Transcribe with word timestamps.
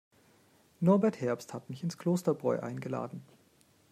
Norbert 0.79 1.21
Herbst 1.21 1.53
hat 1.53 1.69
mich 1.69 1.83
ins 1.83 1.99
Klosterbräu 1.99 2.59
eingeladen. 2.59 3.21